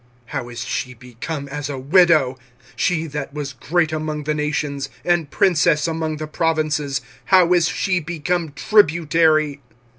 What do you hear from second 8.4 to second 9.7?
tributary!